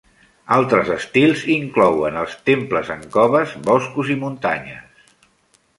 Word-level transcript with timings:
Altres 0.53 0.87
estils 0.95 1.43
inclouen 1.57 2.17
els 2.23 2.33
temples 2.51 2.91
en 2.97 3.05
coves, 3.19 3.55
boscos 3.71 4.13
i 4.17 4.19
muntanyes. 4.25 5.13